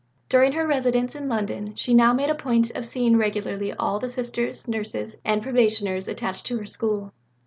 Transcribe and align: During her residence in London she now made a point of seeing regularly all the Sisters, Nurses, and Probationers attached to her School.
During 0.29 0.53
her 0.53 0.65
residence 0.65 1.13
in 1.13 1.29
London 1.29 1.75
she 1.75 1.93
now 1.93 2.11
made 2.11 2.31
a 2.31 2.33
point 2.33 2.71
of 2.71 2.87
seeing 2.87 3.17
regularly 3.17 3.71
all 3.71 3.99
the 3.99 4.09
Sisters, 4.09 4.67
Nurses, 4.67 5.15
and 5.23 5.43
Probationers 5.43 6.07
attached 6.07 6.47
to 6.47 6.57
her 6.57 6.65
School. 6.65 7.13